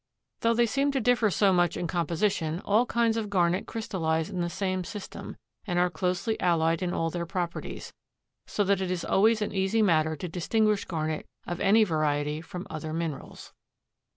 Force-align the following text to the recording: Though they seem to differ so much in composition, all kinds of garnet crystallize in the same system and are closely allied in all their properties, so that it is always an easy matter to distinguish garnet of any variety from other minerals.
Though 0.39 0.55
they 0.55 0.65
seem 0.65 0.91
to 0.93 0.99
differ 0.99 1.29
so 1.29 1.53
much 1.53 1.77
in 1.77 1.85
composition, 1.85 2.59
all 2.61 2.87
kinds 2.87 3.17
of 3.17 3.29
garnet 3.29 3.67
crystallize 3.67 4.31
in 4.31 4.41
the 4.41 4.49
same 4.49 4.83
system 4.83 5.37
and 5.67 5.77
are 5.77 5.91
closely 5.91 6.39
allied 6.39 6.81
in 6.81 6.91
all 6.91 7.11
their 7.11 7.27
properties, 7.27 7.93
so 8.47 8.63
that 8.63 8.81
it 8.81 8.89
is 8.89 9.05
always 9.05 9.43
an 9.43 9.53
easy 9.53 9.83
matter 9.83 10.15
to 10.15 10.27
distinguish 10.27 10.85
garnet 10.85 11.27
of 11.45 11.59
any 11.59 11.83
variety 11.83 12.41
from 12.41 12.65
other 12.67 12.93
minerals. 12.93 13.53